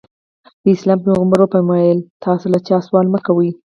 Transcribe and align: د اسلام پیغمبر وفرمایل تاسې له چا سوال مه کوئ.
د 0.63 0.65
اسلام 0.75 0.99
پیغمبر 1.05 1.39
وفرمایل 1.41 1.99
تاسې 2.23 2.45
له 2.53 2.59
چا 2.67 2.77
سوال 2.85 3.07
مه 3.13 3.19
کوئ. 3.27 3.49